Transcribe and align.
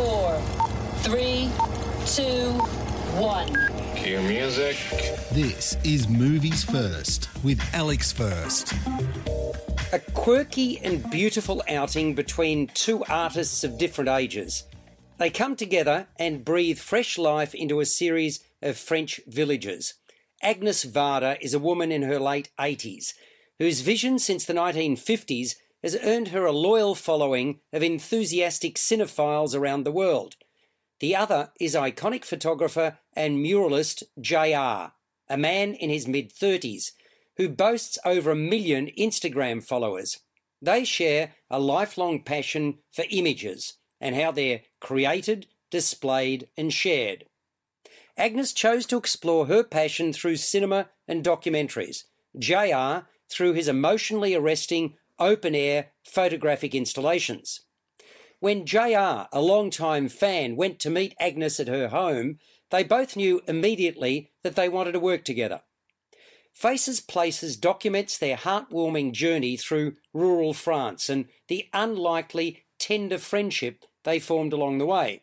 Five, 0.00 0.08
four, 0.08 0.40
three, 1.02 1.50
two, 2.06 2.52
one. 3.20 3.54
Cue 3.96 4.20
music. 4.22 4.76
This 5.30 5.76
is 5.84 6.08
Movies 6.08 6.64
First 6.64 7.28
with 7.44 7.60
Alex 7.74 8.10
First. 8.10 8.72
A 9.92 9.98
quirky 10.14 10.78
and 10.78 11.08
beautiful 11.10 11.62
outing 11.68 12.14
between 12.14 12.68
two 12.68 13.04
artists 13.10 13.62
of 13.62 13.76
different 13.76 14.08
ages. 14.08 14.64
They 15.18 15.28
come 15.28 15.54
together 15.54 16.06
and 16.18 16.46
breathe 16.46 16.78
fresh 16.78 17.18
life 17.18 17.54
into 17.54 17.80
a 17.80 17.86
series 17.86 18.40
of 18.62 18.78
French 18.78 19.20
villages. 19.26 19.94
Agnes 20.42 20.86
Varda 20.86 21.36
is 21.42 21.52
a 21.52 21.58
woman 21.58 21.92
in 21.92 22.02
her 22.02 22.18
late 22.18 22.48
80s 22.58 23.12
whose 23.58 23.82
vision 23.82 24.18
since 24.18 24.46
the 24.46 24.54
1950s 24.54 25.56
has 25.82 25.96
earned 26.02 26.28
her 26.28 26.44
a 26.44 26.52
loyal 26.52 26.94
following 26.94 27.60
of 27.72 27.82
enthusiastic 27.82 28.76
cinephiles 28.76 29.58
around 29.58 29.84
the 29.84 29.92
world. 29.92 30.36
The 31.00 31.16
other 31.16 31.50
is 31.58 31.74
iconic 31.74 32.24
photographer 32.24 32.98
and 33.14 33.38
muralist 33.38 34.02
JR, 34.20 34.92
a 35.28 35.36
man 35.38 35.74
in 35.74 35.90
his 35.90 36.06
mid 36.06 36.32
30s 36.32 36.92
who 37.36 37.48
boasts 37.48 37.98
over 38.04 38.30
a 38.30 38.36
million 38.36 38.90
Instagram 38.98 39.64
followers. 39.64 40.18
They 40.60 40.84
share 40.84 41.34
a 41.48 41.58
lifelong 41.58 42.22
passion 42.22 42.78
for 42.92 43.06
images 43.10 43.78
and 43.98 44.14
how 44.14 44.30
they're 44.30 44.60
created, 44.80 45.46
displayed, 45.70 46.48
and 46.56 46.72
shared. 46.72 47.24
Agnes 48.16 48.52
chose 48.52 48.84
to 48.86 48.98
explore 48.98 49.46
her 49.46 49.62
passion 49.62 50.12
through 50.12 50.36
cinema 50.36 50.90
and 51.08 51.24
documentaries, 51.24 52.04
JR 52.38 53.06
through 53.30 53.54
his 53.54 53.68
emotionally 53.68 54.34
arresting 54.34 54.96
open 55.20 55.54
air 55.54 55.92
photographic 56.04 56.74
installations. 56.74 57.60
When 58.40 58.64
JR, 58.64 59.28
a 59.32 59.40
long-time 59.40 60.08
fan, 60.08 60.56
went 60.56 60.80
to 60.80 60.90
meet 60.90 61.14
Agnes 61.20 61.60
at 61.60 61.68
her 61.68 61.88
home, 61.88 62.38
they 62.70 62.82
both 62.82 63.16
knew 63.16 63.42
immediately 63.46 64.32
that 64.42 64.56
they 64.56 64.68
wanted 64.68 64.92
to 64.92 65.00
work 65.00 65.24
together. 65.24 65.60
Faces 66.54 67.00
Places 67.00 67.56
documents 67.56 68.18
their 68.18 68.36
heartwarming 68.36 69.12
journey 69.12 69.56
through 69.56 69.94
rural 70.12 70.52
France 70.54 71.08
and 71.08 71.26
the 71.48 71.68
unlikely, 71.72 72.64
tender 72.78 73.18
friendship 73.18 73.84
they 74.04 74.18
formed 74.18 74.52
along 74.52 74.78
the 74.78 74.86
way. 74.86 75.22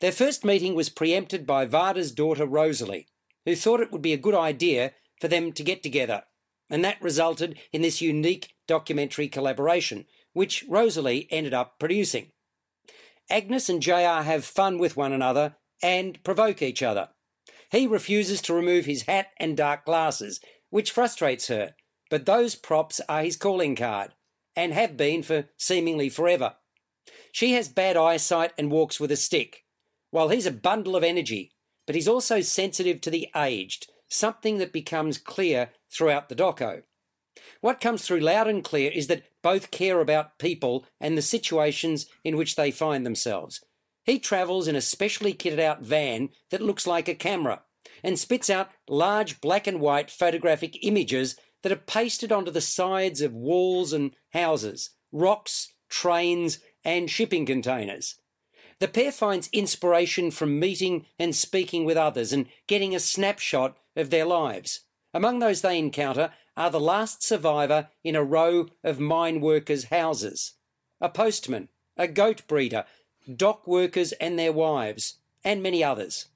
Their 0.00 0.12
first 0.12 0.44
meeting 0.44 0.74
was 0.74 0.88
preempted 0.88 1.46
by 1.46 1.66
Varda's 1.66 2.12
daughter 2.12 2.46
Rosalie, 2.46 3.06
who 3.44 3.56
thought 3.56 3.80
it 3.80 3.92
would 3.92 4.02
be 4.02 4.12
a 4.12 4.18
good 4.18 4.34
idea 4.34 4.92
for 5.20 5.28
them 5.28 5.52
to 5.52 5.62
get 5.62 5.82
together, 5.82 6.24
and 6.70 6.84
that 6.84 7.02
resulted 7.02 7.58
in 7.72 7.82
this 7.82 8.00
unique 8.00 8.54
documentary 8.66 9.28
collaboration, 9.28 10.06
which 10.32 10.64
Rosalie 10.68 11.26
ended 11.30 11.52
up 11.52 11.78
producing. 11.78 12.30
Agnes 13.28 13.68
and 13.68 13.82
JR 13.82 14.22
have 14.22 14.44
fun 14.44 14.78
with 14.78 14.96
one 14.96 15.12
another 15.12 15.56
and 15.82 16.22
provoke 16.24 16.62
each 16.62 16.82
other. 16.82 17.08
He 17.70 17.86
refuses 17.86 18.40
to 18.42 18.54
remove 18.54 18.86
his 18.86 19.02
hat 19.02 19.28
and 19.38 19.56
dark 19.56 19.84
glasses, 19.84 20.40
which 20.70 20.90
frustrates 20.90 21.48
her, 21.48 21.74
but 22.10 22.26
those 22.26 22.54
props 22.54 23.00
are 23.08 23.22
his 23.22 23.36
calling 23.36 23.76
card, 23.76 24.14
and 24.56 24.72
have 24.72 24.96
been 24.96 25.22
for 25.22 25.46
seemingly 25.56 26.08
forever. 26.08 26.56
She 27.32 27.52
has 27.52 27.68
bad 27.68 27.96
eyesight 27.96 28.52
and 28.58 28.70
walks 28.70 28.98
with 28.98 29.12
a 29.12 29.16
stick, 29.16 29.64
while 30.10 30.28
he's 30.28 30.46
a 30.46 30.52
bundle 30.52 30.96
of 30.96 31.04
energy, 31.04 31.52
but 31.86 31.94
he's 31.94 32.08
also 32.08 32.40
sensitive 32.40 33.00
to 33.02 33.10
the 33.10 33.28
aged, 33.36 33.90
something 34.10 34.58
that 34.58 34.72
becomes 34.72 35.16
clear 35.16 35.70
throughout 35.90 36.28
the 36.28 36.34
doco. 36.34 36.82
What 37.60 37.80
comes 37.80 38.04
through 38.04 38.20
loud 38.20 38.48
and 38.48 38.62
clear 38.62 38.90
is 38.90 39.06
that 39.06 39.22
both 39.42 39.70
care 39.70 40.00
about 40.00 40.38
people 40.38 40.84
and 41.00 41.16
the 41.16 41.22
situations 41.22 42.06
in 42.24 42.36
which 42.36 42.56
they 42.56 42.70
find 42.70 43.06
themselves. 43.06 43.64
He 44.04 44.18
travels 44.18 44.66
in 44.66 44.76
a 44.76 44.80
specially 44.80 45.32
kitted 45.32 45.60
out 45.60 45.82
van 45.82 46.30
that 46.50 46.60
looks 46.60 46.86
like 46.86 47.08
a 47.08 47.14
camera 47.14 47.62
and 48.02 48.18
spits 48.18 48.50
out 48.50 48.70
large 48.88 49.40
black 49.40 49.66
and 49.66 49.80
white 49.80 50.10
photographic 50.10 50.84
images 50.84 51.36
that 51.62 51.72
are 51.72 51.76
pasted 51.76 52.32
onto 52.32 52.50
the 52.50 52.60
sides 52.60 53.20
of 53.20 53.32
walls 53.32 53.92
and 53.92 54.14
houses, 54.32 54.90
rocks, 55.12 55.72
trains, 55.88 56.58
and 56.84 57.10
shipping 57.10 57.44
containers. 57.44 58.16
The 58.80 58.88
pair 58.88 59.12
finds 59.12 59.50
inspiration 59.52 60.30
from 60.30 60.58
meeting 60.58 61.04
and 61.18 61.36
speaking 61.36 61.84
with 61.84 61.98
others 61.98 62.32
and 62.32 62.46
getting 62.66 62.94
a 62.94 63.00
snapshot 63.00 63.76
of 63.94 64.08
their 64.08 64.24
lives. 64.24 64.80
Among 65.12 65.38
those 65.38 65.60
they 65.60 65.78
encounter 65.78 66.32
are 66.56 66.70
the 66.70 66.80
last 66.80 67.22
survivor 67.22 67.88
in 68.02 68.16
a 68.16 68.24
row 68.24 68.68
of 68.82 68.98
mine 68.98 69.40
workers' 69.42 69.84
houses, 69.84 70.54
a 70.98 71.10
postman, 71.10 71.68
a 71.96 72.08
goat 72.08 72.46
breeder, 72.48 72.86
dock 73.36 73.66
workers 73.66 74.12
and 74.12 74.38
their 74.38 74.52
wives, 74.52 75.18
and 75.44 75.62
many 75.62 75.84
others. 75.84 76.26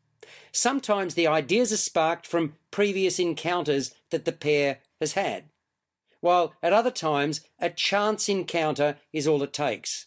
Sometimes 0.52 1.14
the 1.14 1.26
ideas 1.26 1.72
are 1.72 1.78
sparked 1.78 2.26
from 2.26 2.56
previous 2.70 3.18
encounters 3.18 3.94
that 4.10 4.26
the 4.26 4.32
pair 4.32 4.80
has 5.00 5.12
had, 5.14 5.44
while 6.20 6.54
at 6.62 6.74
other 6.74 6.90
times 6.90 7.40
a 7.58 7.70
chance 7.70 8.28
encounter 8.28 8.96
is 9.12 9.26
all 9.26 9.42
it 9.42 9.52
takes. 9.52 10.06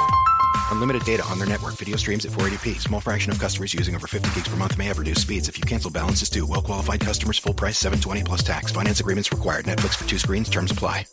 Unlimited 0.71 1.03
data 1.03 1.23
on 1.25 1.37
their 1.37 1.47
network. 1.47 1.75
Video 1.75 1.97
streams 1.97 2.25
at 2.25 2.31
480p. 2.31 2.79
Small 2.81 3.01
fraction 3.01 3.31
of 3.31 3.39
customers 3.39 3.73
using 3.73 3.93
over 3.93 4.07
50 4.07 4.33
gigs 4.33 4.47
per 4.47 4.55
month 4.55 4.77
may 4.77 4.85
have 4.85 4.97
reduced 4.99 5.21
speeds. 5.21 5.47
If 5.49 5.57
you 5.57 5.63
cancel, 5.63 5.91
balances 5.91 6.23
is 6.23 6.29
due. 6.29 6.45
Well 6.45 6.61
qualified 6.61 7.01
customers, 7.01 7.37
full 7.37 7.53
price, 7.53 7.77
720 7.77 8.23
plus 8.23 8.43
tax. 8.43 8.71
Finance 8.71 8.99
agreements 8.99 9.31
required. 9.31 9.65
Netflix 9.65 9.95
for 9.95 10.07
two 10.07 10.17
screens. 10.17 10.49
Terms 10.49 10.71
apply. 10.71 11.05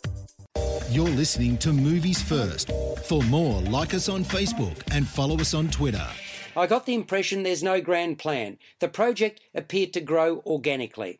You're 0.89 1.09
listening 1.09 1.57
to 1.59 1.71
Movies 1.71 2.21
First. 2.21 2.71
For 3.05 3.21
more, 3.23 3.61
like 3.61 3.93
us 3.93 4.09
on 4.09 4.23
Facebook 4.23 4.81
and 4.91 5.07
follow 5.07 5.35
us 5.37 5.53
on 5.53 5.69
Twitter. 5.69 6.07
I 6.55 6.65
got 6.65 6.85
the 6.85 6.95
impression 6.95 7.43
there's 7.43 7.61
no 7.61 7.79
grand 7.79 8.17
plan. 8.17 8.57
The 8.79 8.87
project 8.87 9.39
appeared 9.53 9.93
to 9.93 10.01
grow 10.01 10.41
organically. 10.45 11.19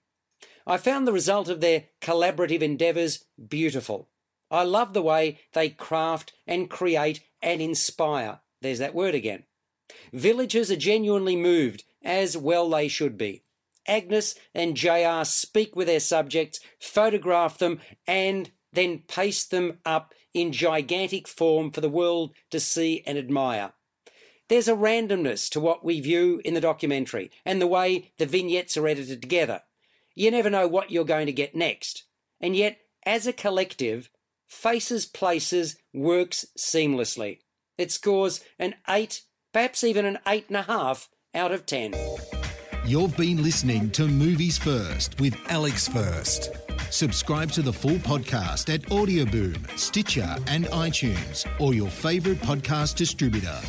I 0.65 0.77
found 0.77 1.07
the 1.07 1.13
result 1.13 1.49
of 1.49 1.61
their 1.61 1.85
collaborative 2.01 2.61
endeavours 2.61 3.25
beautiful. 3.47 4.07
I 4.51 4.63
love 4.63 4.93
the 4.93 5.01
way 5.01 5.39
they 5.53 5.69
craft 5.69 6.33
and 6.47 6.69
create 6.69 7.21
and 7.41 7.61
inspire. 7.61 8.39
There's 8.61 8.79
that 8.79 8.95
word 8.95 9.15
again. 9.15 9.43
Villagers 10.13 10.71
are 10.71 10.75
genuinely 10.75 11.35
moved, 11.35 11.83
as 12.03 12.37
well 12.37 12.69
they 12.69 12.87
should 12.87 13.17
be. 13.17 13.43
Agnes 13.87 14.35
and 14.53 14.75
JR 14.75 15.23
speak 15.23 15.75
with 15.75 15.87
their 15.87 15.99
subjects, 15.99 16.59
photograph 16.79 17.57
them, 17.57 17.79
and 18.05 18.51
then 18.71 18.99
paste 19.07 19.51
them 19.51 19.79
up 19.85 20.13
in 20.33 20.51
gigantic 20.51 21.27
form 21.27 21.71
for 21.71 21.81
the 21.81 21.89
world 21.89 22.33
to 22.51 22.59
see 22.59 23.03
and 23.05 23.17
admire. 23.17 23.73
There's 24.47 24.67
a 24.67 24.75
randomness 24.75 25.49
to 25.51 25.59
what 25.59 25.83
we 25.83 26.01
view 26.01 26.41
in 26.43 26.53
the 26.53 26.61
documentary 26.61 27.31
and 27.45 27.61
the 27.61 27.67
way 27.67 28.11
the 28.17 28.25
vignettes 28.25 28.77
are 28.77 28.87
edited 28.87 29.21
together. 29.21 29.61
You 30.15 30.31
never 30.31 30.49
know 30.49 30.67
what 30.67 30.91
you're 30.91 31.05
going 31.05 31.27
to 31.27 31.31
get 31.31 31.55
next. 31.55 32.03
And 32.41 32.55
yet, 32.55 32.79
as 33.05 33.27
a 33.27 33.33
collective, 33.33 34.09
Faces 34.49 35.05
Places 35.05 35.77
works 35.93 36.45
seamlessly. 36.57 37.37
It 37.77 37.91
scores 37.91 38.43
an 38.57 38.73
8, 38.89 39.21
perhaps 39.53 39.83
even 39.83 40.05
an 40.05 40.17
8.5 40.25 41.07
out 41.35 41.51
of 41.51 41.65
10. 41.67 41.93
You've 42.83 43.15
been 43.15 43.43
listening 43.43 43.91
to 43.91 44.07
Movies 44.07 44.57
First 44.57 45.19
with 45.19 45.37
Alex 45.49 45.87
First. 45.87 46.49
Subscribe 46.89 47.51
to 47.51 47.61
the 47.61 47.71
full 47.71 47.97
podcast 47.97 48.73
at 48.73 48.81
Audioboom, 48.89 49.77
Stitcher, 49.77 50.35
and 50.47 50.65
iTunes, 50.65 51.45
or 51.59 51.75
your 51.75 51.89
favourite 51.89 52.39
podcast 52.41 52.95
distributor. 52.95 53.59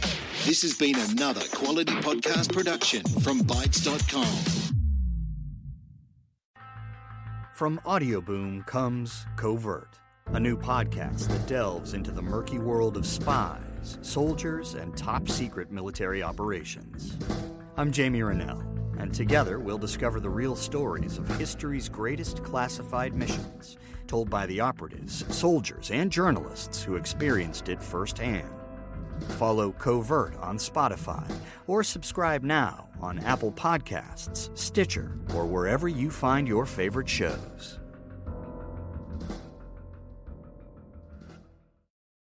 This 0.46 0.62
has 0.62 0.78
been 0.78 0.98
another 0.98 1.42
quality 1.52 1.92
podcast 1.96 2.54
production 2.54 3.02
from 3.20 3.40
Bytes.com. 3.40 4.70
From 7.54 7.78
Audioboom 7.84 8.66
comes 8.66 9.26
Covert, 9.36 9.98
a 10.32 10.38
new 10.38 10.56
podcast 10.56 11.26
that 11.26 11.44
delves 11.48 11.92
into 11.92 12.12
the 12.12 12.22
murky 12.22 12.58
world 12.58 12.96
of 12.96 13.04
spies, 13.04 13.98
soldiers, 14.00 14.74
and 14.74 14.96
top 14.96 15.28
secret 15.28 15.72
military 15.72 16.22
operations. 16.22 17.18
I'm 17.76 17.90
Jamie 17.90 18.22
Rennell, 18.22 18.62
and 18.96 19.12
together 19.12 19.58
we'll 19.58 19.76
discover 19.76 20.20
the 20.20 20.30
real 20.30 20.54
stories 20.54 21.18
of 21.18 21.26
history's 21.36 21.88
greatest 21.88 22.44
classified 22.44 23.12
missions, 23.12 23.76
told 24.06 24.30
by 24.30 24.46
the 24.46 24.60
operatives, 24.60 25.24
soldiers, 25.34 25.90
and 25.90 26.12
journalists 26.12 26.80
who 26.80 26.94
experienced 26.94 27.68
it 27.68 27.82
firsthand. 27.82 28.48
Follow 29.30 29.72
Covert 29.72 30.36
on 30.36 30.58
Spotify 30.58 31.28
or 31.66 31.82
subscribe 31.82 32.44
now 32.44 32.88
on 33.00 33.18
Apple 33.18 33.50
Podcasts, 33.50 34.56
Stitcher, 34.56 35.18
or 35.34 35.44
wherever 35.44 35.88
you 35.88 36.08
find 36.08 36.46
your 36.46 36.66
favorite 36.66 37.08
shows. 37.08 37.79